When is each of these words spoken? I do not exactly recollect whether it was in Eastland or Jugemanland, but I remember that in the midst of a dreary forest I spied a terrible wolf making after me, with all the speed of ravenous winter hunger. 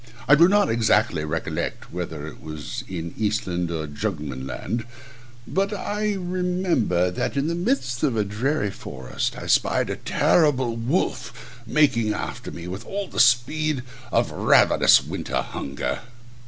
I 0.27 0.33
do 0.33 0.47
not 0.47 0.67
exactly 0.67 1.23
recollect 1.23 1.93
whether 1.93 2.25
it 2.25 2.41
was 2.41 2.83
in 2.87 3.13
Eastland 3.19 3.69
or 3.69 3.85
Jugemanland, 3.85 4.83
but 5.47 5.71
I 5.71 6.13
remember 6.15 7.11
that 7.11 7.37
in 7.37 7.45
the 7.45 7.53
midst 7.53 8.01
of 8.01 8.17
a 8.17 8.23
dreary 8.23 8.71
forest 8.71 9.37
I 9.37 9.45
spied 9.45 9.91
a 9.91 9.95
terrible 9.97 10.75
wolf 10.75 11.59
making 11.67 12.15
after 12.15 12.49
me, 12.49 12.67
with 12.67 12.83
all 12.83 13.09
the 13.09 13.19
speed 13.19 13.83
of 14.11 14.31
ravenous 14.31 15.03
winter 15.03 15.39
hunger. 15.39 15.99